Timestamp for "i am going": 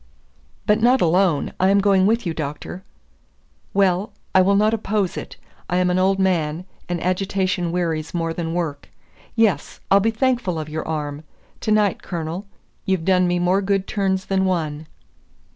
1.59-2.07